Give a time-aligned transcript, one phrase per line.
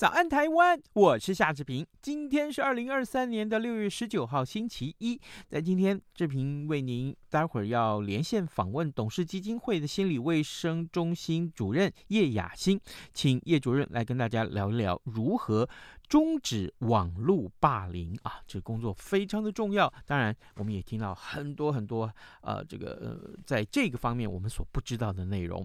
[0.00, 0.80] 早安，台湾！
[0.94, 1.86] 我是夏志平。
[2.00, 5.20] 今天是二零二三年的六月十九号，星期一。
[5.46, 12.78] 在今天，志平为您待会儿要连线访问董事基金会的心理卫生中心主任叶雅欣，
[13.14, 15.68] 请叶主任来跟大家聊一聊如何
[16.08, 19.92] 终止网络霸凌啊，这工作非常的重要。
[20.04, 25.64] 当然，我们也听到很多很多呃，这个呃，在这个方面我们所不知道的内容。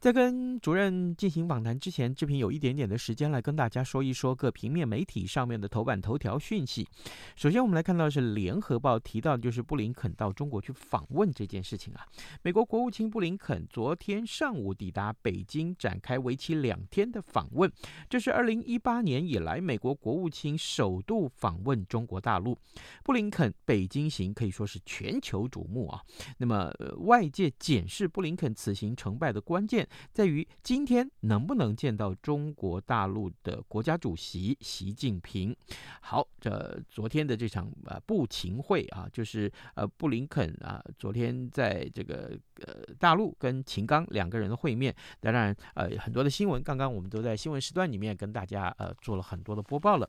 [0.00, 6.88] 在跟主任进行访谈之前，志平有一点点的时间来跟大家说一说各平面媒体上面的头版头条讯息。
[7.36, 12.06] 首先，我们来看到是《联合报》提到就是布林肯到中国去访问这件事情啊。
[12.40, 17.68] 美国国务卿布林肯昨天上午抵达北京，展开为期两天的访问。
[18.08, 22.56] 这是二零一八年以来美国国务卿首度访问中国大陆。
[23.02, 26.00] 布林肯北京行可以说是全球瞩目啊。
[26.38, 29.88] 那么，外界检视布林肯此行成败的关键。
[30.12, 35.56] 在于今天能不能见到中国大陆的国家主席习近平？
[36.00, 50.08] 好，这昨天的这场呃布勤会啊，就是呃布林肯啊，昨天在这个呃大陆跟秦刚两个人的会面，当然呃很多的新闻，刚刚我们都在新闻时段里面跟大家呃做了很多的播报了。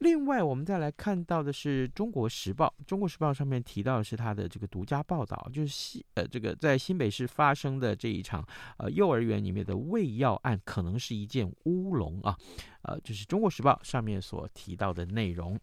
[0.00, 2.66] 另外，我们再来看到的是《中国时报》。
[2.86, 8.46] 《中国时报》上面提到的是他的这个独家报道，就是新呃这个在新北市发生的这一场
[8.76, 12.36] 呃幼儿园里面的喂药案，可能是一件乌龙啊，
[12.82, 15.58] 呃，就是《中国时报》上面所提到的内容。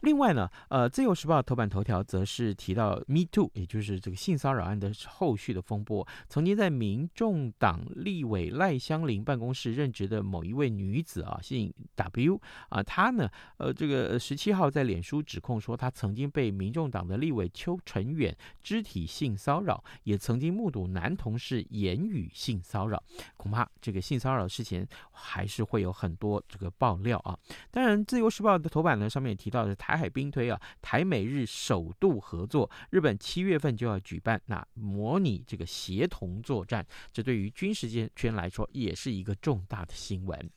[0.00, 6.06] 另外呢，呃，《自由时报》头版头条则是提到 “Me Too”，也就是这个性骚扰案的后续的风波。
[6.28, 13.26] 曾经在民众党立委赖香伶办公室任职的某一位女子啊，姓 W 啊，她呢，
[13.56, 23.02] 呃，这个十七号在脸书指控说，她曾经被民众党的立委邱成远肢体性骚扰，也曾经目睹男同事言语性骚扰。
[23.38, 27.38] 恐怕这个性骚扰事情还是会有很多这个爆料啊。
[27.70, 29.54] 当然，《自由时报》的头版呢上面也提。
[29.54, 40.50] 到的台海兵推啊，台美日首度合作，日本七月份就要举办，那模拟这个协同作战，这对于军事界圈来说也是一个重大的新闻。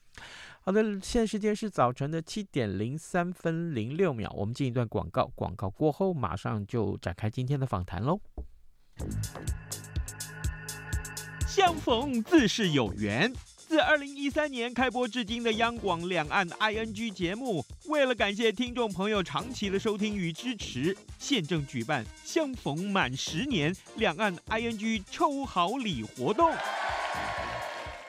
[0.61, 8.19] 好的，现在时间是早晨的七点零三分零六秒，我们进一段广告，广告过后马上就展开今天的访谈喽。
[11.47, 13.31] 相逢自是有缘。
[13.67, 26.49] 自二零一三年开播至今的央广两岸 ING 节目，为了感谢听众朋友长期的收听与支持，现正举办相逢满十年两岸 ING 抽好礼活动。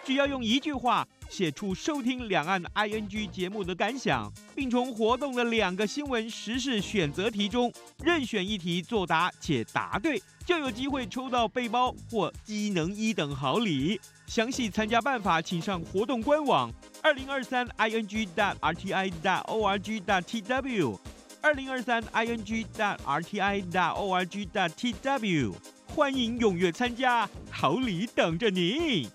[0.05, 7.71] 只要用一句话写出收听两岸 ING 节目的感想，并从活动的两个新闻时事选择题中
[8.05, 14.01] 任选一题作答且答对，就有机会抽到背包或机能一等好礼。
[14.27, 16.73] 详细参加办法，请上活动官网
[17.03, 20.99] 二零二三 ing dot rti dot org dot tw
[21.43, 25.53] 二零二三 ing dot rti dot org dot tw
[25.95, 29.11] 欢迎踊跃参加，好礼等着你。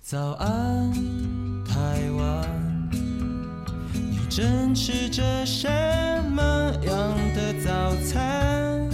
[0.00, 0.92] 早安，
[1.64, 2.88] 台湾，
[3.92, 6.11] 你正吃着什
[8.04, 8.88] 餐？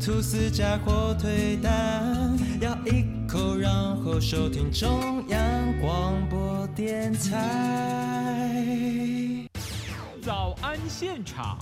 [0.00, 8.54] 吐司加火腿蛋，咬一口，然后收听中央广播电台。
[10.22, 11.58] 早安现场，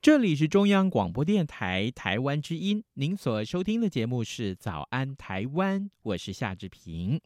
[0.00, 7.20] 这里是中央广播电台台湾之音，您所收听的节目是《早安台湾》，我是夏志平。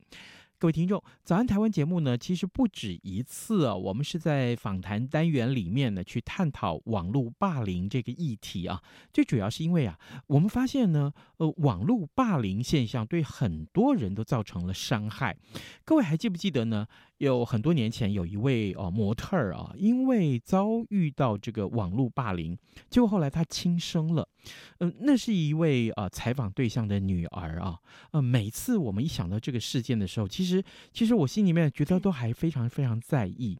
[0.60, 3.76] 各位听众，早安台湾节目呢，其实不止一次啊。
[3.76, 8.82] 我们是在访谈单元里面呢，去探讨网络霸凌这个议题啊。
[9.12, 9.96] 最主要是因为啊，
[10.26, 15.37] 我们发现呢，呃，网络霸凌现象对很多人都造成了伤害。
[15.84, 16.88] 各位还记不记得呢？
[17.19, 22.56] 有很多年前有一位哦模特儿啊，因为遭遇到这个网络霸凌，
[22.88, 24.29] 就后来她轻生了。
[24.79, 27.79] 嗯、呃，那是一位啊、呃、采访对象的女儿啊。
[28.12, 30.62] 呃，每次我们一想到这个事件的时候，其实
[30.93, 33.59] 其实我心里面觉得都还非常非常在意。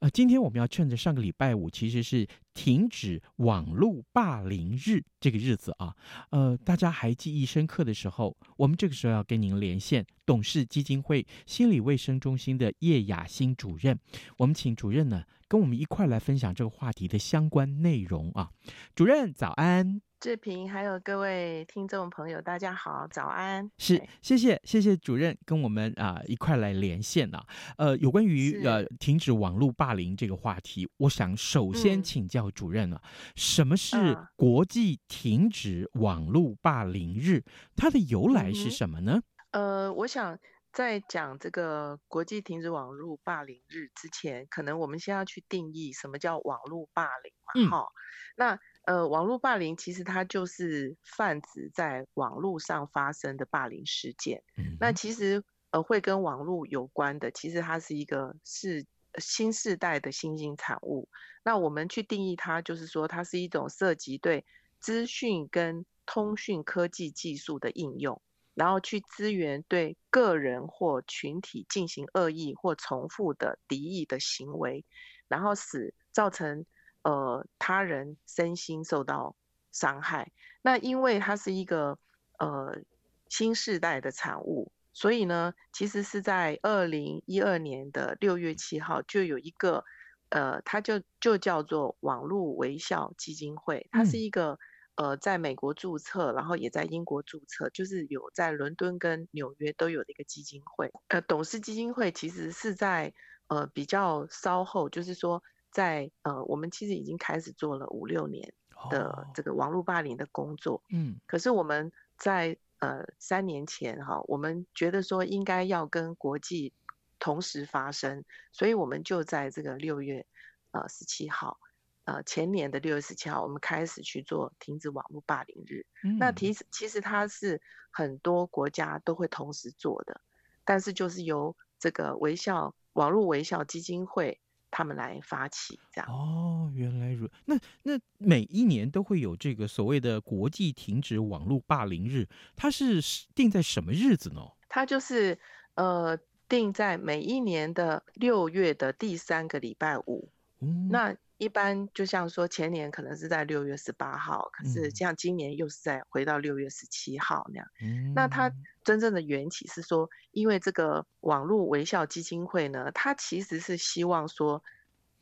[0.00, 2.26] 呃，今天我们要趁着上个礼拜五其实是
[2.58, 5.94] 停止网络霸凌日这个日子啊，
[6.30, 13.96] 呃，大家还记忆深刻的时候，我们这个时候要跟您连线董事基金会心理卫生中心的叶雅欣主任，
[14.38, 18.50] 我们请主任呢跟我们一块来分享这个话题的相关内容啊。
[18.96, 20.02] 主任早安。
[20.20, 23.70] 志平，还有各位听众朋友，大家好，早安。
[23.78, 27.46] 是，谢谢，谢谢主任跟我们啊、呃、一块来连线啊。
[27.76, 33.96] 呃，有关于呃停止网络霸凌这个话题，我想首先请教主任啊，嗯、什么是
[34.34, 37.44] 国际停止网络霸凌日？
[37.76, 39.22] 它的由来是什么呢？
[39.52, 40.36] 呃，我想
[40.72, 47.70] 在讲这个国际停止网络霸凌日之前，可能我们先要去定义什么叫网络霸凌嘛。
[47.70, 47.94] 好、嗯，
[48.36, 48.58] 那。
[48.88, 54.42] 呃，网络霸凌其实它就是泛指在网络上发生的霸凌事件。
[54.56, 58.86] 嗯、那其实呃会跟网络有关的，其实它是一个是
[59.18, 61.06] 新时代的新兴产物。
[61.42, 64.46] 那我们去定义它，就是说它是一种涉及对
[64.80, 68.22] 资讯跟通讯科技技术的应用，
[68.54, 74.82] 然后去支援对个人或群体进行恶意或重复的敌意的行为，
[75.28, 76.64] 然后使造成。
[77.08, 79.34] 呃，他人身心受到
[79.72, 81.98] 伤害，那因为它是一个
[82.38, 82.82] 呃
[83.30, 89.86] 新时代的产物，所以呢，其实是在二零一二年的六月七号就有一个
[90.28, 94.58] 呃，它就就叫做网络微笑基金会，它是一个
[94.96, 100.92] 呃在美国注册，然后也在英国注册，就是有在伦敦跟纽约都有的一个基金会。
[101.08, 103.14] 呃，董事基金会其实是在
[103.46, 105.42] 呃比较稍后，就是说。
[105.78, 108.52] 在呃，我们其实已经开始做了五六年
[108.90, 116.72] 的这个网络霸凌的工作，嗯，可是我们在呃三年前哈，我们觉得说应该要跟国际
[117.20, 120.26] 同时发生，所以我们就在这个六月
[120.72, 121.60] 呃十七号，
[122.06, 125.86] 呃前年的六月十七号，我们开始去做停止网络霸凌日。
[126.02, 130.20] 嗯、那其实其实它是很多国家都会同时做的，
[130.64, 134.40] 但是就是由这个微笑网络微笑基金会。
[134.70, 143.00] 他们来发起这样哦，原来如那那每一年都会有这个所谓的国际停止网络霸凌日，它是
[143.34, 144.42] 定在什么日子呢？
[144.68, 145.38] 它就是
[145.74, 146.18] 呃
[146.48, 150.30] 定在每一年的六月的第三个礼拜五。
[150.60, 157.68] 嗯，那一般就像说前年可能是在六月十八号，可是像今年又是在回到六月十七号那样。
[157.80, 158.52] 嗯，那它
[158.82, 164.64] 真正的缘起是说，因为这个网络微笑基金会呢，它其实是希望说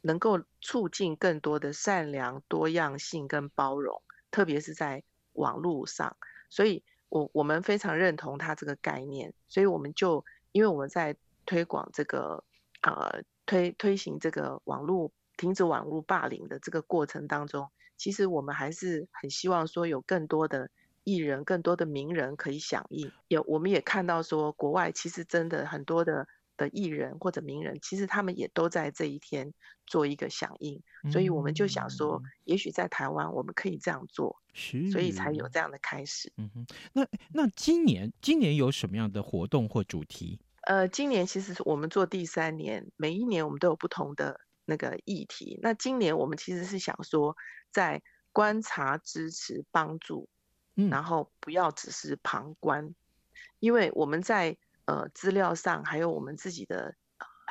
[0.00, 5.02] 能够促进更多的善良、多样性跟包容，特别是在
[5.34, 6.16] 网络上。
[6.48, 11.14] 所以我我们非常认同它这个概念，所以我们就因为我们在
[11.44, 12.42] 推广这个
[12.80, 15.12] 呃推推行这个网络。
[15.37, 20.71] 停止网络霸凌的这个过程当中，其实我们还是很希望说有更多的
[21.05, 23.11] 艺人、更多的名人可以响应。
[23.29, 29.53] 也，我们也看到说，国外其实真的很多的的艺人或者名人，其实他们也都在这一天
[29.87, 30.83] 做一个响应。
[31.12, 34.41] 所以我们就想说，也许在台湾我们可以这样做，
[34.90, 36.33] 所以才有这样的开始。
[36.37, 40.40] 嗯哼，那那今年今年有什么样的活动或主题？
[40.62, 44.40] 呃，今年其实是我们做第三年，每一年我们都有不同的。
[44.66, 47.37] 那个议题，那今年我们其实是想说，
[47.70, 50.28] 在观察、支持、帮助，
[50.75, 52.94] 嗯，然后不要只是旁观，
[53.61, 56.96] 因为我们在呃资料上，还有我们自己的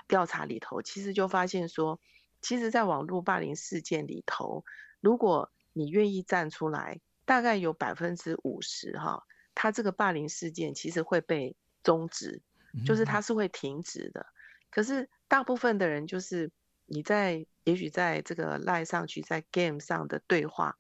[0.10, 2.02] 调查里头，其实就发现说，
[2.42, 4.66] 其实，在网络霸凌事件里头，
[5.00, 9.24] 如果你愿意站出来，大概有百分之五十哈，
[9.56, 12.42] 他这个霸凌事件其实会被终止，
[12.86, 14.26] 就是它是会停止的。
[14.70, 16.52] 可是大部分的人就是。
[16.86, 20.78] 你在也许在这个赖上去，在 game 上的对话，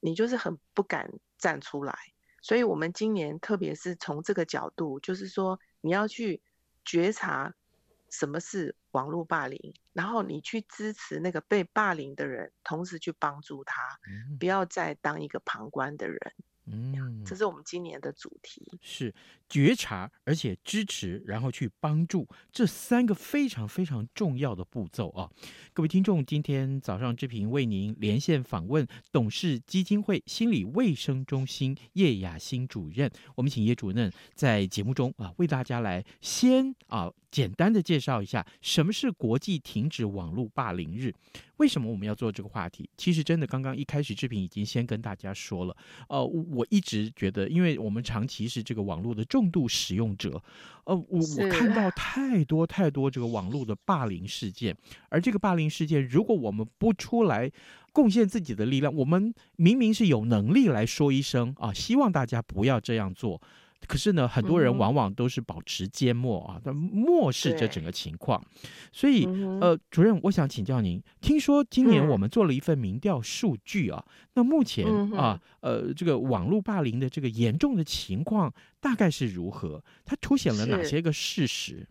[0.00, 1.98] 你就是很不敢站出来。
[2.42, 6.40] 所以，我们今年特别是从这个角度，就是说你要去
[6.84, 7.54] 觉察
[8.08, 14.00] 什么是网络霸凌，然后你去支持那个被霸凌的人，同时去帮助他，
[14.38, 16.18] 不要再当一个旁观的人。
[16.36, 16.44] 嗯，
[17.24, 18.78] 这是我们今年的主题。
[18.80, 19.14] 是
[19.48, 25.30] 觉察，而且支持，然后去帮助，这三个非常非常重要的步骤啊！
[25.80, 37.10] 各位听众，今天早上志平为您连线访问董事基金会心理卫生中心叶雅欣主任，我们请叶主任在节目中啊为大家来先啊。
[37.30, 41.14] 简单的介绍一下，什么是国际停止网络霸凌日？
[41.58, 42.90] 为什么我们要做这个话题？
[42.96, 45.76] 其实真的，刚刚一开始志平已经先跟大家说了。
[46.08, 50.42] 呃，我一直觉得，因为我们长期是这个网络的重度使用者，
[50.82, 54.76] 呃，我我看到太多太多这个网络的霸凌事件，
[55.08, 57.50] 而这个霸凌事件，如果我们不出来
[57.92, 63.40] 贡献自己的力量，我们明明是有能力来说一声啊，希望大家不要这样做。
[63.86, 68.38] 可是呢，很多人往往都是保持缄默啊，他、嗯、漠视这整个情况。
[68.92, 69.24] 所以，
[69.58, 79.82] 呃，主任，我想请教您，听说今年我们做了一份民调数据啊，嗯、那目前啊，呃，这个网络霸凌的这个严重的情况大概是如何？
[80.04, 81.88] 它凸显了哪些个事实？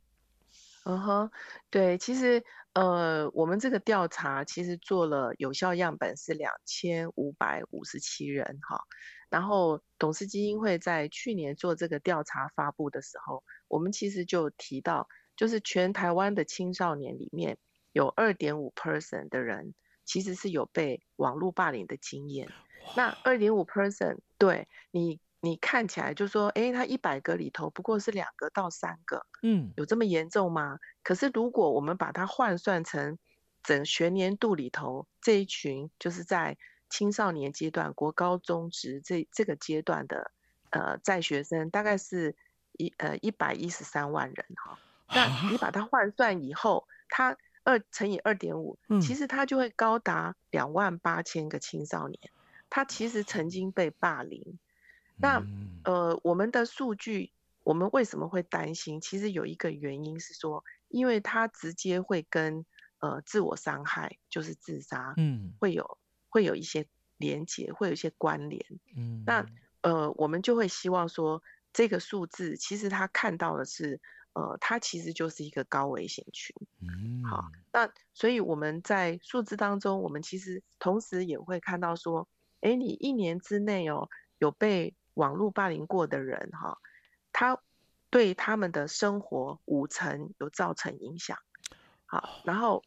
[0.89, 1.31] 嗯哼，
[1.69, 2.43] 对，其实
[2.73, 8.83] 呃，我们这个调查其实做了有效样本是两千五百五十七人哈。
[9.29, 17.59] 然后董事基金会在去年做这个调查发布的时候，我们其实就提到，就是全台湾的青少年里面
[17.91, 22.49] 有二点五 percent 的人其实是有被网络霸凌的经验。
[22.95, 30.79] 那二点五 percent 对你，你看起来就说，哎，他一百个里头不过是两个到三个，嗯，有这么严重吗？
[31.01, 33.17] 可是如果我们把它换算成
[33.63, 36.57] 整学年度里头这一群，就是在
[36.89, 40.31] 青少年阶段，国高中职这这个阶段的
[40.71, 42.35] 呃在学生大概是
[42.73, 44.77] 一呃一百一十三万人哈，
[45.15, 52.19] 那你把它换算以后，它二乘以二点五，其实它就会高达两万八千个青少年，
[52.69, 54.59] 他其实曾经被霸凌。
[55.19, 55.43] 那
[55.83, 57.31] 呃我们的数据，
[57.63, 59.01] 我们为什么会担心？
[59.01, 62.65] 其实有一个原因是说，因为它直接会跟
[62.99, 65.97] 呃自我伤害，就是自杀，嗯，会有。
[66.31, 66.85] 会有一些
[67.17, 68.63] 连结，会有一些关联。
[68.95, 69.43] 嗯，那
[69.81, 71.41] 呃，我们就会希望说，
[71.73, 73.99] 这个数字其实他看到的是，
[74.33, 76.55] 呃，它其实就是一个高危险群。
[76.81, 82.29] 嗯，好，那所以我们在数字当中，我们其实同时也会看到说，
[82.61, 84.07] 哎，你一年之内哦，
[84.37, 86.79] 有被网络霸凌过的人哈，
[87.33, 87.61] 他
[88.09, 91.37] 对他们的生活五成有造成影响。
[92.05, 92.81] 好，然后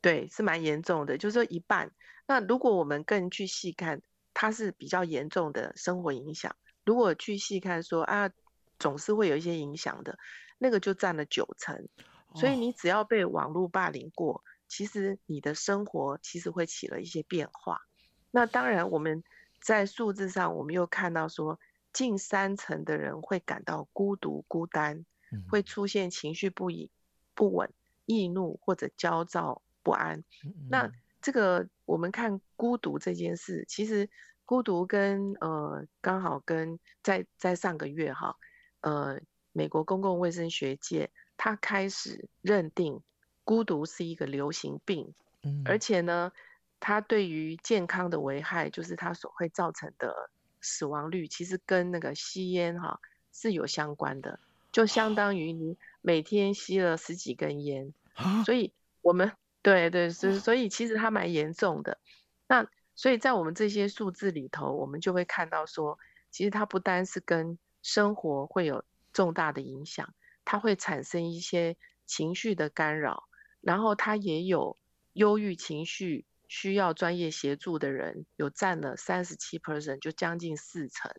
[0.00, 1.90] 对，是蛮严重的，就是说一半。
[2.24, 4.00] 那如果我们更去细看，
[4.32, 6.54] 它是比较严重的生活影响。
[6.84, 8.30] 如果去细看说啊，
[8.78, 10.16] 总是会有一些影响的，
[10.58, 11.88] 那个就占了九成。
[12.36, 17.82] 所以你只要被网络霸凌过，其实你的生活其实会起了一些变化。
[18.30, 19.22] 那当然我们
[19.60, 21.60] 在数字上，我们又看到说，
[21.92, 25.04] 近三成的人会感到孤独、孤单，
[25.50, 26.90] 会出现情绪不已、
[27.34, 27.72] 不稳、
[28.06, 30.24] 易怒或者焦躁不安。
[30.68, 34.08] 那这个我们看孤独这件事，其实
[34.44, 38.36] 孤独跟呃刚好跟在在上个月哈，
[38.80, 39.20] 呃
[39.52, 43.02] 美国公共卫生学界他开始认定
[43.44, 46.32] 孤独是一个流行病，嗯，而且呢，
[46.80, 50.30] 它对于健康的危害，就是它所会造成的
[50.62, 53.00] 死亡率，其实跟那个吸烟哈
[53.32, 54.40] 是有相关的，
[54.72, 57.92] 就相当于你每天吸了十几根烟，
[58.46, 59.32] 所以我们。
[59.64, 62.00] 对对，所以所以其实它蛮严重的。
[62.48, 62.66] 那
[62.96, 66.00] 所以在我们这些数字里头，我们就会看到说，
[66.32, 70.12] 其实它不单是跟生活会有重大的影响，
[70.44, 71.76] 它会产生一些
[72.06, 73.28] 情绪的干扰，
[73.60, 74.76] 然后它也有
[75.12, 81.10] 忧郁情绪需要专业协助的人，有占了三十七 percent，就将近四成。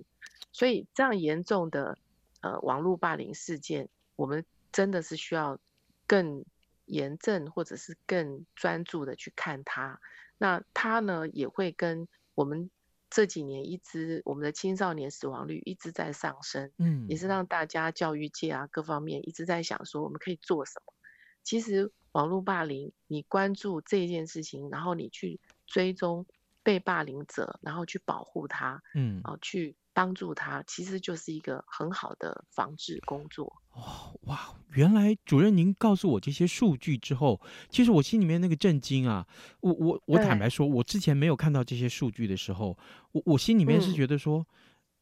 [0.52, 1.98] 所以这样严重的
[2.42, 5.60] 呃网络霸凌事件，我们真的是需要
[6.06, 6.46] 更。
[6.86, 10.02] 严正或者是更专注的去看它，
[10.38, 12.70] 那它呢也会跟我们
[13.10, 20.94] 这几年一直我们的青少年死亡率一直在上升，嗯，也是让大家教育界啊各方面一直在想说我们可以做什么。
[21.42, 26.26] 其实网络霸凌，你关注这件事情，然后你去追踪
[26.64, 29.76] 被霸凌者，然后去保护他，嗯，啊去。
[29.96, 33.62] 帮助他其实就是一个很好的防治工作。
[33.74, 37.40] 哦，哇，原来主任您告诉我这些数据之后，
[37.70, 39.28] 其实我心里面那个震惊啊，
[39.60, 42.76] 我我我坦白说，我之前没有看到这些数据的时候，
[43.12, 44.46] 我我心里面是觉得说，嗯、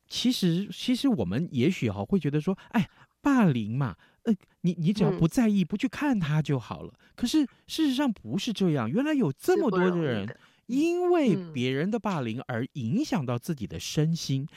[0.09, 2.89] 其实其实我们也许哈会觉得说，哎，
[3.21, 6.93] 霸凌嘛，呃，你你只要不在意，嗯、不去看他就好了。
[7.15, 10.37] 可是事实上不是这样，原来有这么多的人。
[10.67, 14.47] 因为别人的霸凌而影响到自己的身心，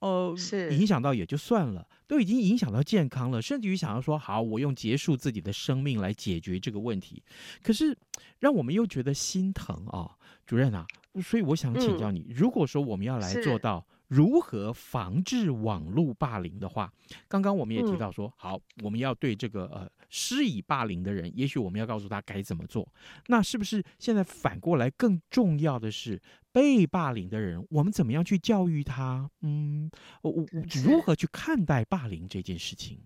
[0.00, 7.22] 呃，是影响到也就算了，都已经影响到健康了，甚至于想要说好，我用结束自己的生命来解决这个问题，
[7.62, 7.96] 可是
[8.38, 10.10] 让我们又觉得心疼啊，
[10.44, 10.84] 主任啊，
[11.22, 13.82] 所以我想请教你，嗯、如果说我们要来做到。
[14.12, 16.92] 如何防治网络霸凌的话，
[17.28, 22.86] 刚刚我们也提到说，好，我们要对这个呃施以霸凌的人，也许我们要告诉他该怎么做。
[23.28, 26.20] 那是不是现在反过来更重要的是
[26.52, 29.30] 被霸凌的人，我们怎么样去教育他？
[29.40, 29.90] 嗯，
[30.20, 30.46] 我我
[30.84, 33.00] 如何去看待霸凌这件事情？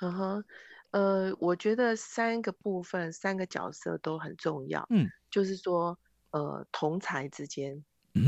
[0.00, 0.44] 嗯哼，
[0.92, 4.86] 呃，我觉得三个部分、三个角色都很重要。
[4.88, 5.98] 嗯，就是说，
[6.30, 7.84] 呃，同才之间。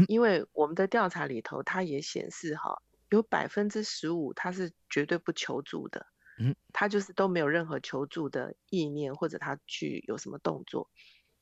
[0.09, 6.07] 因为我们的调查里头，它也显示哈，有百分之十五他是绝对不求助的，
[6.39, 10.89] 嗯，他就是都没有任何求助的意念，或者他去有什么动作，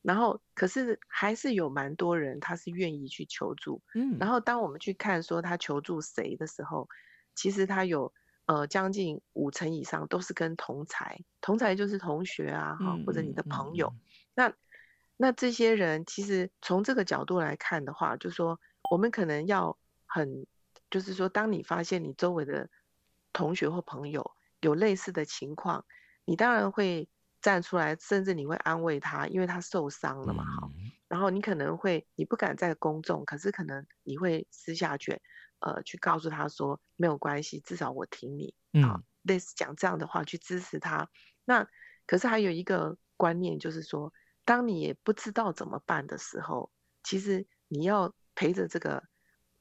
[0.02, 6.88] 然后可是还是有蛮多人他是愿意去求助，嗯，然后当我们去看说他求助谁的时候，
[7.36, 8.12] 其实他有
[8.46, 13.94] 呃将近五成以上都是跟同才，同才就是同学啊，哈，或者你的朋友，
[14.34, 14.52] 那。
[15.16, 18.58] 那这些人其实从这个角度来看的话，就是说
[18.90, 20.46] 我们可能要很，
[20.90, 22.68] 就是说，当你发现你周围的
[23.32, 25.84] 同学或朋友有类似的情况，
[26.24, 27.08] 你当然会
[27.40, 30.70] 站出来，甚至你会安慰他，因为他受伤了嘛，好。
[31.06, 35.20] 然后你可能会，你不敢在公众，可是可能你会私下去，
[35.60, 41.08] 呃，去告诉他说没有关系，至少我挺你，啊，类似讲这样的话去支持他。
[41.44, 41.68] 那
[42.06, 44.12] 可是还有一个观念就是说。
[44.44, 46.70] 当你也不知道怎么办的时候，
[47.02, 49.02] 其实你要陪着这个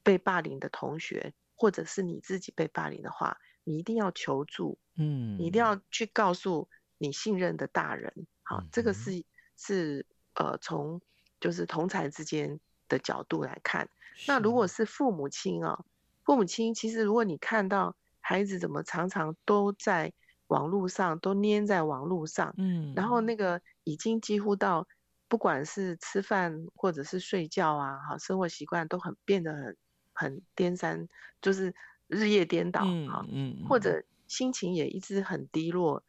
[0.04, 9.24] 被霸凌的同学，或者是你自己被霸凌的话，你一定要求助，嗯，你一定要去告诉你信任的大人，好，这个是
[9.58, 11.02] 是呃从
[11.40, 13.90] 就是同才之间的角度来看。
[14.28, 14.86] 那如果是。
[14.86, 15.86] 父母亲啊，
[16.24, 20.14] 父母亲其实如果你看到孩子怎么常常都在
[20.52, 23.60] 网络上都黏在网络上，嗯，然后那个。
[23.84, 24.88] 已经几乎到，
[25.28, 29.76] 不管是吃饭或者是睡觉啊，哈，生活习惯都很变得很
[30.14, 31.10] 很颠三，
[31.42, 31.74] 就是
[32.06, 36.04] 日夜颠倒啊，嗯，嗯，或者心情也一直很低落，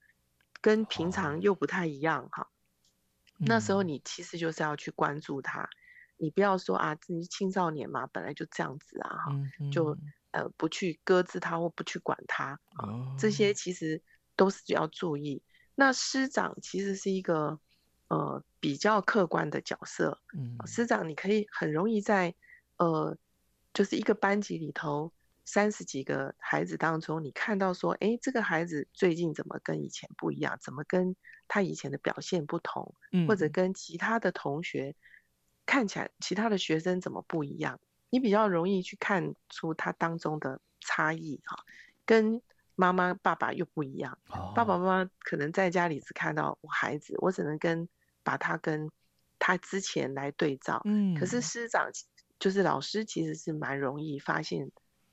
[0.61, 2.51] 跟平常又不太一样哈。
[3.39, 5.71] 那时候你其实就是要去关注他，
[6.19, 9.33] 你不要说啊，自己青少年嘛，本来就这样子啊，哈，
[9.73, 9.97] 就
[10.33, 14.03] 呃不去搁置他或不去管他哦，这些其实
[14.37, 15.43] 都是要注意。
[15.75, 17.59] 那师长其实是一个，
[18.09, 20.21] 呃，比较客观的角色。
[20.37, 22.35] 嗯，师长你可以很容易在，
[22.77, 23.17] 呃，
[23.73, 25.11] 就是一个班级里头
[25.47, 30.59] 三十几个孩子当中，你看到说，哎，这个孩子最近怎么跟以前不一样？
[30.61, 31.17] 怎么跟
[31.49, 32.95] 他以前的表现不同？
[33.13, 34.95] 嗯，或者跟其他的同学
[35.65, 37.81] 看起来，其他的学生怎么不一样？
[38.11, 41.65] 你比较容易去看出他当中的差异哈，
[42.05, 42.43] 跟。
[42.75, 44.19] 妈妈、爸爸又不一样。
[44.29, 44.55] Oh.
[44.55, 47.89] 爸爸妈妈可能在家里只看到我孩子，我只能跟
[48.23, 48.91] 把他跟
[49.39, 50.81] 他之前来对照。
[50.85, 51.91] 嗯，可是师长
[52.39, 54.71] 就是老师，其实是蛮容易发现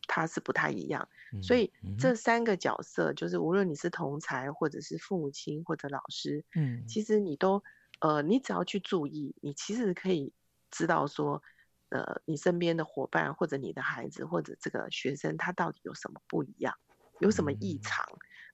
[0.08, 1.08] 他是不太一样。
[1.32, 7.64] 嗯、所以这三个角色，就是无论你是同才，或者是父母亲，或者老师，嗯，其实你都
[8.00, 10.34] 呃，你只要去注意，你其实可以
[10.72, 11.44] 知道说，
[11.90, 16.76] 呃，你身边的伙伴，或者你的孩子，或者这个学生，他到底有什么不一样。
[17.20, 18.06] 有什么异常？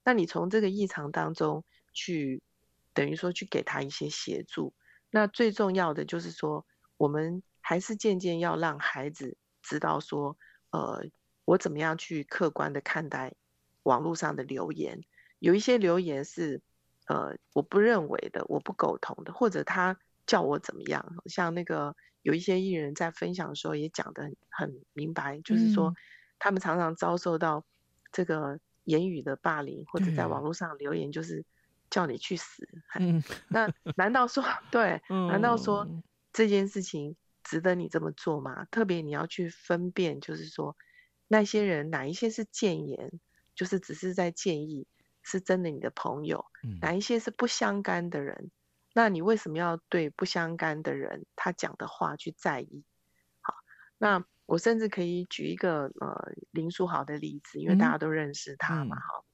[0.04, 2.44] 那你从这个异常当中去，
[2.94, 4.74] 等于说去给他一些协助。
[5.10, 6.66] 那最重要的就是说，
[6.98, 10.38] 我们还是渐渐要让孩子知道说，
[10.70, 11.06] 呃，
[11.46, 13.34] 我怎么样去客观的看待
[13.82, 15.02] 网络上的留言。
[15.40, 16.62] 有一些留言是，
[17.08, 19.98] 呃，我不认为的，我不苟同的，或者他
[20.28, 21.16] 叫我怎么样。
[21.26, 25.96] 像那个有一些艺人，在分享的时候也讲得很很明白，就是说
[26.38, 27.66] 他们常常遭受到。
[28.16, 31.44] 这个言语的霸凌，或者在网络上留言，就是
[31.90, 32.66] 叫你去死。
[32.98, 35.02] 嗯、那 难道说对？
[35.30, 35.86] 难道说
[36.32, 38.64] 这件事情值得你这么做吗？
[38.72, 40.78] 特别你要去分辨，就是说
[41.28, 43.12] 那些人哪一些是谏言，
[43.54, 44.88] 就是只是在建议，
[45.22, 46.46] 是真的你的朋友；
[46.80, 48.50] 哪一些是不相干的人，
[48.94, 52.86] 那你为什么要对不相干的人他讲的话去在意？
[53.42, 53.56] 好，
[53.98, 54.24] 那。
[54.46, 59.26] 我甚至可以举一个呃林书豪的例子，因为大家都认识他嘛，哈、嗯。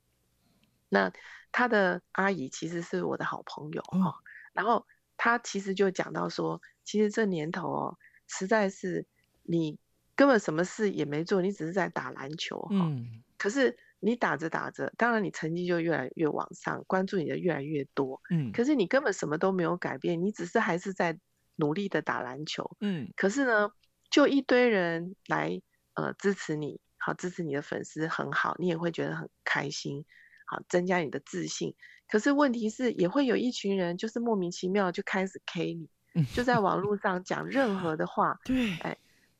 [0.87, 1.13] 那
[1.51, 4.13] 他的阿姨其实是我的好朋友哈、嗯，
[4.53, 4.85] 然后
[5.17, 7.97] 他其实就讲到说，其实这年头哦，
[8.27, 9.05] 实在是
[9.43, 9.77] 你
[10.15, 13.21] 根本什么事也没做，你只是在打篮球哈、嗯。
[13.37, 18.51] 可是你打着打着，当然你成绩就越来越往上，关注你的越来越多，嗯。
[18.53, 21.19] 可是你根本什么都没有改变，你只是还是在
[21.55, 23.11] 努力的打篮球，嗯。
[23.17, 23.71] 可是呢？
[24.11, 25.59] 就一堆人来
[25.95, 30.05] 呃支持你，好支持你的粉丝很好，你也会觉得很开心，
[30.45, 31.73] 好增加你的自信。
[32.07, 35.89] 可是问题是，也会有一群人就是莫名其妙就开始 K 你，
[36.33, 38.97] 就在网络上讲任何的话， 对，哎，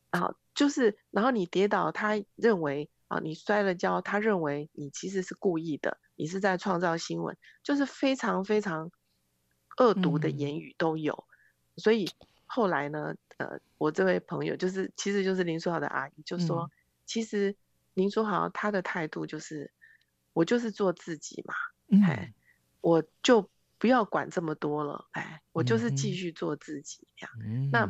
[0.10, 8.90] 然后就是，然后你跌倒，他认为啊你摔了跤，他认为你其实是故意的，你是在创造新闻，就是非常非常
[9.78, 11.26] 恶毒的言语都有，
[11.76, 12.10] 嗯、所以
[12.54, 16.72] 后来呢，呃，我这位朋友就是，其实就是林书豪的阿姨，就说，嗯、
[17.06, 17.56] 其实
[17.94, 19.72] 林书豪他的态度就是，
[20.34, 21.54] 我就是做自己嘛，
[21.88, 22.34] 嗯、哎，
[22.82, 27.32] 我就不要管这么多了，哎，我就是继续做自己这样。
[27.40, 27.90] 嗯、那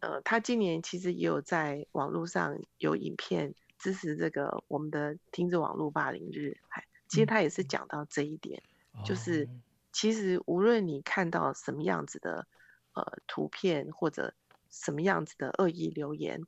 [0.00, 7.64] 呃，他今年其实也有在网络上有影片支持这个我们的停止网络霸凌日，哎，其实他也是。
[7.64, 8.62] 讲到这一点，
[8.94, 9.48] 嗯、就是。
[9.94, 12.46] 其实无论你看到什么样子的
[12.94, 14.34] 呃图片或者
[14.70, 16.40] 什么样子的恶意留言，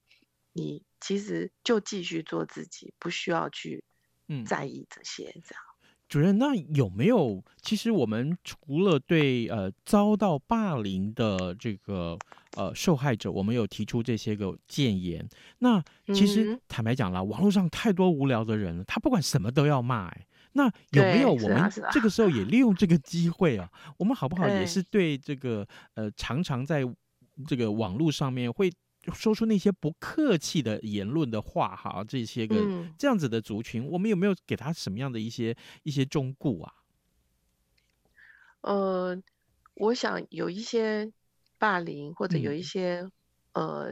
[0.52, 3.84] 你其实就继续做自己，不需要去
[4.46, 5.24] 在意这些。
[5.46, 5.62] 这样，
[6.08, 7.42] 主任，那有没有？
[7.60, 12.18] 其实我们除了对呃遭到霸凌的这个
[12.56, 15.28] 呃受害者，我们有提出这些个建言。
[15.58, 15.82] 那
[16.14, 23.68] 其实坦白讲啦，网络上太多无聊的人了，他不管什么都要骂，欸，那有没有我们这个时候也利用这个机会啊？
[23.98, 26.84] 我们好不好也是对这个呃常常在
[27.48, 28.72] 这个网络上面会
[29.12, 32.54] 说出那些不客气的言论的话哈，这些个
[32.96, 36.72] 这样子的族群，我们有没有给他什么样的一些一些忠告啊？
[38.60, 39.20] 呃，
[39.74, 41.12] 我想有一些
[41.58, 43.10] 霸凌或者有一些
[43.54, 43.88] 呃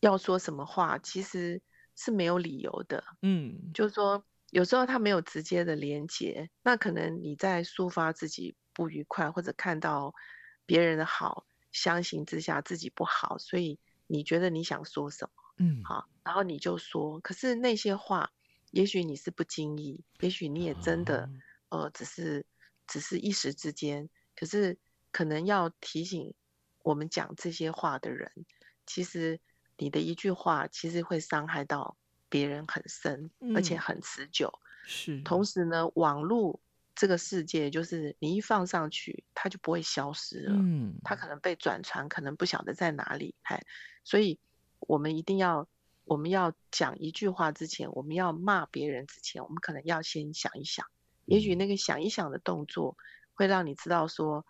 [0.00, 1.62] 要说什么话，其实
[1.94, 3.04] 是没有理由的。
[3.22, 4.24] 嗯，就是说。
[4.50, 10.14] 有时候他没有直接的连接，那可能你在抒发自己不愉快，或者看到
[10.64, 17.20] 别人的好，相形之下自己不好，所以你觉得你想说什么，嗯，好，然后你就说。
[17.20, 18.32] 可是那些话，
[18.70, 21.28] 也许你是不经意，也许你也真的，
[21.68, 22.46] 呃，只是
[22.86, 24.08] 只是一时之间。
[24.34, 24.78] 可是
[25.12, 26.32] 可能要提醒
[26.82, 28.32] 我们讲这些话的人，
[28.86, 29.40] 其实
[29.76, 31.98] 你的一句话，其实会伤害到。
[32.28, 34.48] 别人很深，而且很持久。
[34.48, 36.60] 嗯、是，同时呢，网络
[36.94, 40.52] 这个世界，就是你一放上去，它就不会消失了。
[40.54, 43.34] 嗯，它可能被转传，可能不晓得在哪里。
[43.42, 43.64] 哎，
[44.04, 44.38] 所以
[44.80, 45.68] 我们一定要，
[46.04, 50.86] 我们要讲一句话之前，我们要骂别人之前，我们可能要先想一想。
[51.24, 52.96] 也许那个想一想的动作，
[53.34, 54.44] 会让你知道说，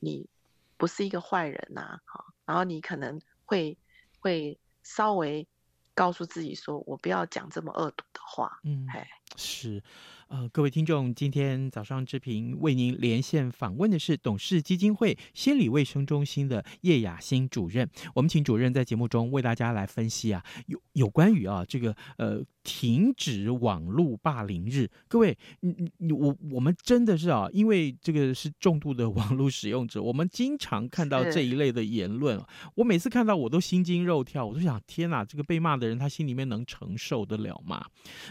[0.00, 0.28] 你
[0.76, 2.00] 不是一个坏人呐、啊。
[2.04, 3.78] 好，然后你可能会
[4.20, 5.46] 会稍微。
[5.94, 9.82] 告诉自己说：“我不要讲这么恶毒的话。”嗯，哎，是，
[10.28, 17.88] 呃，各位听众，今天早上之平为您连线访问的是董事基金会心理卫生中心的叶雅欣主任。
[18.14, 22.42] 我们请主任在节目中为大家来分析啊，有有关于啊这个呃。
[22.64, 32.42] 停止网络霸凌日，各位，你你我我们真的是啊，因为这个是重度的网络使用者，我们经常看到这一类的言论。
[32.74, 37.84] 我每次看到我都心惊肉跳，我都想，天哪，这个被骂的人他心里面能承受得了吗？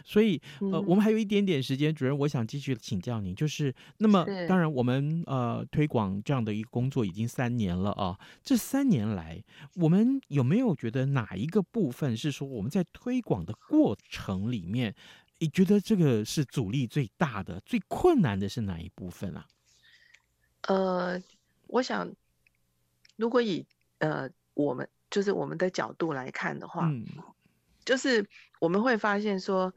[0.03, 9.43] 所以，呃，我们还有一点点时间，主任，我想继续请教您，就是那么，当然我们呃推广这样的一个工作已经三年了啊，这三年来，
[9.75, 14.43] 我们有没有觉得哪一个部分是说我们在推广的过程？
[14.43, 14.93] 里面，
[15.39, 19.47] 你觉得这个是阻力最大的、最困难的是哪一部分啊？
[20.67, 21.21] 呃，
[21.67, 22.13] 我想，
[23.15, 23.65] 如果以
[23.99, 27.05] 呃我们就是我们的角度来看的话，嗯，
[27.85, 28.27] 就是
[28.59, 29.73] 我们会发现说，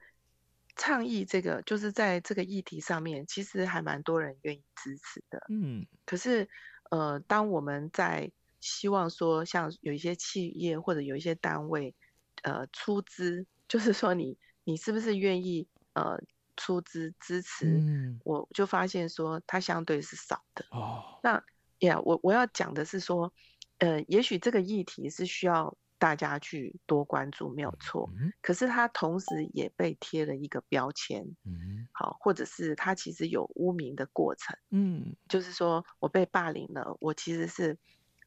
[0.77, 5.87] 倡议这个就是在这个议题上面，其实还蛮多人愿意支持的，嗯。
[6.05, 6.49] 可是，
[6.91, 11.95] 呃，当我们在希望说，像有一些企业或者有一些单位，
[12.43, 13.47] 呃，出资。
[13.69, 16.17] 就是说你，你你是不是愿意呃
[16.57, 17.79] 出资支持？
[17.79, 20.65] 嗯，我就发现说它相对是少的。
[20.71, 21.43] 哦，那
[21.81, 23.33] 呀，我我要讲的是说，
[23.79, 28.11] 呃，也许这个议题是需要大家去多关注，没有错。
[28.19, 31.25] 嗯，可是他同时也被贴了一个标签。
[31.45, 34.57] 嗯，好，或者是他其实有污名的过程。
[34.71, 37.77] 嗯，就是说我被霸凌了，我其实是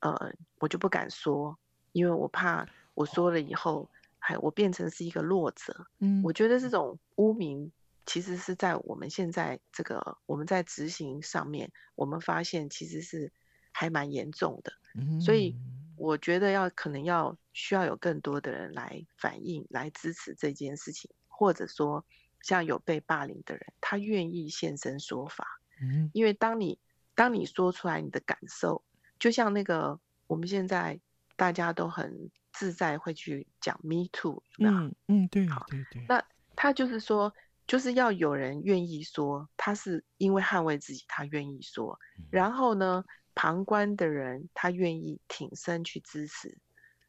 [0.01, 1.57] 呃，我就不敢说，
[1.91, 3.89] 因为我怕我说了以后。
[4.21, 7.71] 还我变成是一个弱者，嗯，我觉得这种污名
[8.05, 13.31] 其实是在我们现在这个我们在执行上面，我们发现其实是
[13.71, 15.55] 还蛮严重的，嗯，所以
[15.99, 22.05] 我觉得要可能要需要有更多的人来反映、来支持这件事情，或者说
[22.41, 25.45] 像有被霸凌的人，他愿意现身说法，
[25.81, 26.79] 嗯，因为当你
[27.13, 28.83] 当你说出来你的感受，
[29.19, 30.99] 就像那个我们现在
[31.35, 32.31] 大家都很。
[32.51, 36.03] 自在会去讲 “me too”，嗯嗯，对，好，对对。
[36.09, 36.21] 那
[36.55, 37.31] 他就是说，
[37.67, 41.97] 就是要有人愿意说，他是因为捍卫自己，他愿意说，
[42.31, 43.05] 然后呢，
[43.39, 46.57] 旁观的人他愿意挺身去支持，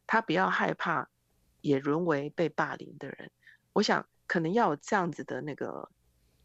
[0.06, 1.10] 他不要害怕，
[1.60, 3.32] 也沦为被霸凌的人。
[3.72, 5.90] 我想可能要有这样子的那个，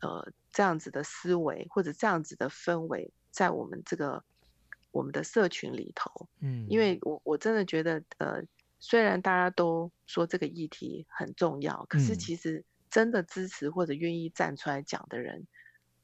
[0.02, 4.24] 呃，这样子的思维或者这样子的氛围，在我们这个
[4.90, 8.42] 我们的社群里头，嗯，因为我我真的觉得，呃。
[8.80, 15.48] 虽然大家都说这个议题很重要，可是其实真的支持或者愿意站出来讲的人，嗯、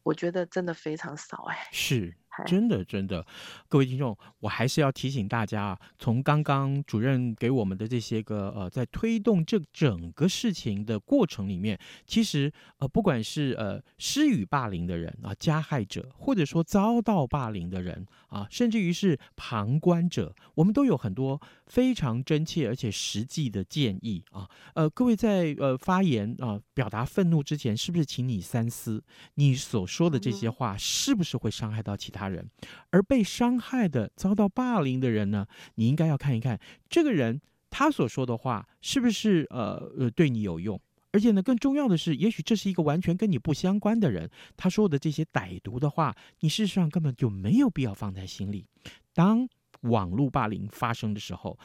[0.04, 1.68] 我觉得真的非常少哎。
[1.72, 2.16] 是。
[2.46, 3.26] 真的，真的，
[3.68, 24.50] 各位听众，我还是要提醒大家啊，从刚刚主任给我们的这些个呃，在推动这整个事情的过程里面，其实呃，不管是呃施予霸凌的人啊，加害者，或者说遭到霸凌的人啊，甚至于是旁观者，我们都有很多非常真切而且实际的建议啊。
[24.74, 29.04] 呃，各位在呃发言啊，表达愤怒之前，是不是请你三思，
[29.36, 32.48] 你所说的这些话是不是会伤害到其他他人，
[32.92, 35.48] 而被伤害的、遭到霸凌的人呢？
[35.76, 40.80] 你应该要看一看这个人他所说的话是不是呃呃对你有用，
[41.14, 48.68] 而且呢，更重要的是，也许这是一个完全跟你不相关的人，他说的这些歹毒的话，你事实上根本就没有必要放在心里。
[49.16, 49.48] 当
[49.82, 51.58] 网络霸凌发生的时候，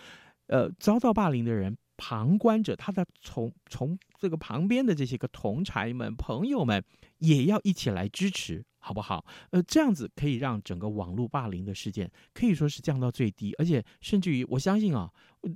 [0.46, 6.82] 呃，遭到霸凌的人，旁观者，他的从从这个旁边的这些个同侪们、朋友们，
[7.18, 8.64] 也要一起来支持。
[8.86, 9.26] 好不好？
[9.50, 15.10] 呃，这样子可以让整个网络霸凌的事件可以说是降到最低，而且甚至于我相信啊，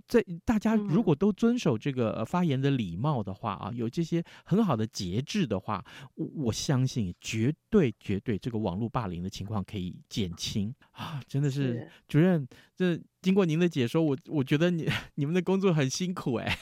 [0.08, 5.84] 在大家如果都遵守这个发言的礼貌的话啊，有这些很好的节制的话，
[6.16, 11.22] 我我相信绝对绝对这个网络霸凌的情况可以减轻啊！
[11.28, 16.58] 真的是主任，这经过您的解说，我我觉得你 你们的工作很辛苦哎。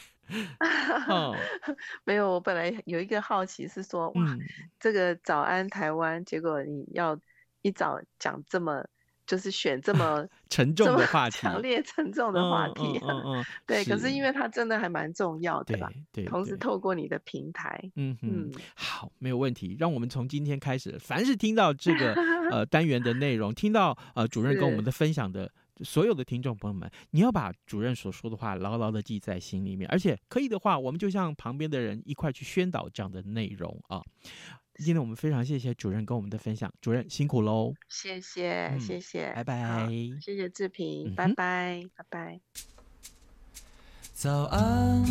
[1.09, 1.35] 哦，
[2.05, 4.41] 没有，我本来有一个好奇是说，哇，嗯、
[4.79, 7.19] 这个早安台湾，结果你要
[7.63, 8.85] 一早讲这么，
[9.27, 12.33] 就是选这么 沉重的话 题，强烈沉重。
[12.33, 15.91] 的话题，嗯嗯，嗯，对，可是因为它真的还蛮重要的吧？
[16.13, 22.13] 对，同时透过你的平台，嗯嗯，好，没有问题，让我们从今天开始，凡是听到这个
[22.51, 25.51] 呃单元的内容，听到呃主任跟我们的分享的。
[25.85, 34.03] 所有的听众朋友们，你要把主任所说的话牢牢的记在心里面，而且可以的话，我们就像旁边的人一块去宣导这样的内容啊。
[34.75, 37.75] 今天我们非常谢谢主任跟我们的分享，主任辛苦喽！
[37.89, 39.89] 谢谢，嗯、谢谢，拜拜，
[40.21, 42.41] 谢谢志平，拜拜，拜拜。
[44.13, 45.05] 早安，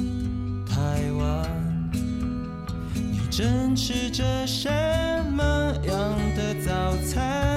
[0.66, 1.92] 台湾，
[2.94, 4.70] 你正吃着什
[5.32, 5.44] 么
[5.86, 7.57] 样的早餐？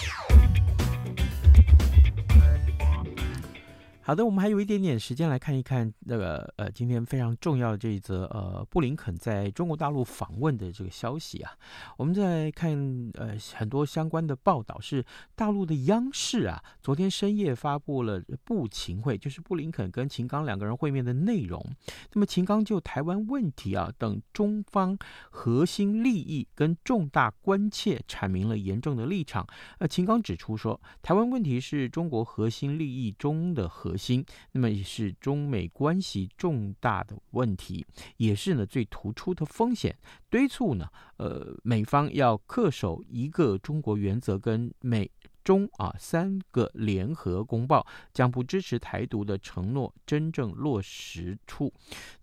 [4.11, 11.53] 好的，我们还有一点点时间来看一看那个呃，今天非常重要的这一则呃，布林肯在中国大陆访问的这个消息啊。
[11.95, 15.01] 我们在看呃很多相关的报道，是
[15.33, 21.65] 大陆的央视啊，昨天深夜发布了布秦会，就是布林肯跟秦刚两个人会面的内容。
[22.11, 24.97] 那么秦刚就台湾问题啊等中方
[25.29, 29.47] 核心利益跟重大关切阐明了严重的立场。
[29.77, 33.95] 呃，秦刚指出说，台湾问题是中国核心利益中的核。
[34.01, 37.85] 心，那么也是中美关系重大的问题，
[38.17, 39.95] 也是呢最突出的风险。
[40.29, 40.87] 敦促呢，
[41.17, 45.11] 呃，美方要恪守一个中国原则，跟美。
[45.43, 51.73] 中啊三个联合公报将不支持台独的承诺真正落实处，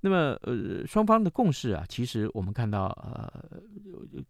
[0.00, 3.61] 那么呃双方的共识啊，其实我们看到呃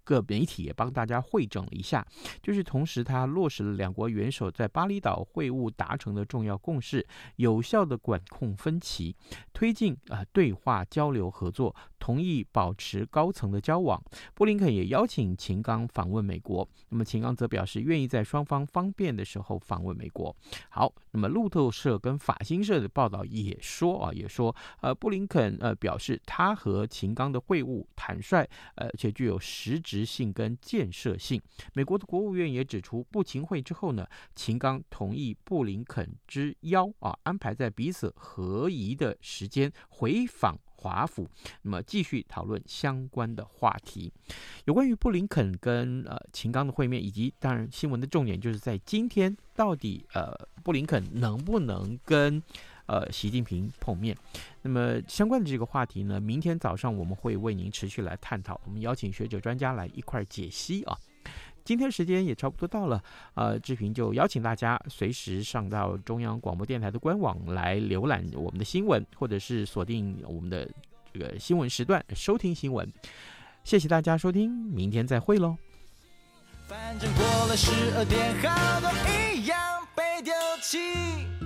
[0.05, 2.07] 各媒体也帮大家汇整了一下，
[2.43, 9.15] 就是同时他落实了两国元首在巴厘岛会晤达成的重要共识，有效的管控分歧，
[9.53, 14.03] 推进啊对话交流合作，同意保持高层的交往。
[14.35, 20.35] 布林肯也邀请秦刚访问美国，那么秦刚则表示愿意在双方方便的时候访问美国。
[20.69, 31.43] 好，那么路透社跟法新社的报道也说啊，也说呃，布林肯呃表示他和秦刚的会晤坦率，呃且具有实质性跟建设性。
[31.75, 40.57] 美国的国务院也指出，布秦会之后呢，秦刚同意布林肯之邀啊，安排在彼此合宜的时间回访。
[40.81, 41.29] 华府，
[41.63, 44.13] 那么继续讨论相关的话题。
[44.65, 52.41] 有关于布林肯跟呃秦刚的会面，以及当然新闻的重点就是在今天到底呃布林肯能不能跟
[52.87, 54.17] 呃习近平碰面。
[54.63, 60.97] 那么相关的这个话题呢，明天早上我们会为您持续来探讨，我们邀请学者专家来一块解析啊。
[61.69, 62.99] 今天时间也差不多到了，
[63.35, 70.67] 呃，志平就邀请大家随时上到中央广播电台的官网来浏览我们的新闻，或者是锁定我们的
[71.13, 72.91] 这个新闻时段收听新闻。
[73.65, 75.59] 谢谢大家收听，明天再会喽。
[76.67, 78.91] 反正过了十二点，好多
[79.35, 79.59] 一样
[79.95, 81.38] 被丢弃。